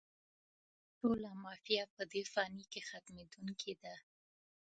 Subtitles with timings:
[0.99, 3.95] ټوله «ما فيها» په دې فاني کې ختمېدونکې ده